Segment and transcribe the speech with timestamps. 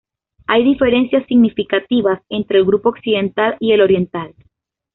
[0.47, 4.33] Hay diferencias significativas entre el grupo occidental y el oriental.